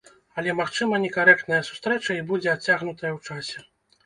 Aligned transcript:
Але, 0.41 0.53
магчыма, 0.59 0.99
некарэктная 1.03 1.59
сустрэча 1.69 2.17
і 2.17 2.25
будзе 2.31 2.51
адцягнутая 2.55 3.11
ў 3.13 3.23
часе. 3.31 3.65